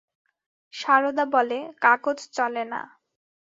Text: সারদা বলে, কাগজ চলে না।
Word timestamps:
সারদা 0.73 1.25
বলে, 1.33 1.59
কাগজ 1.81 2.17
চলে 2.33 2.63
না। 2.63 2.81